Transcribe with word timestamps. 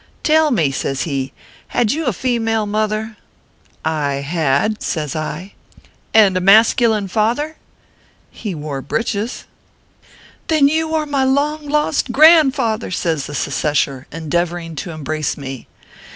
"Tell 0.31 0.49
me," 0.49 0.71
says 0.71 1.03
he," 1.03 1.31
had 1.77 1.91
you 1.91 2.07
a 2.07 2.11
female 2.13 2.65
mother 2.65 3.17
?""I 3.85 4.13
had/ 4.15 4.81
says 4.81 5.15
I." 5.15 5.53
And 6.11 6.35
a 6.35 6.41
masculine 6.41 7.07
father 7.07 7.57
?""He 8.31 8.55
wore 8.55 8.81
breeches."" 8.81 9.43
Then 10.47 10.67
you 10.67 10.95
are 10.95 11.05
my 11.05 11.23
long 11.23 11.67
lost 11.69 12.11
grandfather!" 12.11 12.89
says 13.03 13.27
the 13.27 13.33
secesher, 13.35 14.07
endeavoring 14.11 14.75
to 14.77 14.89
embrace 14.89 15.37
me. 15.37 15.67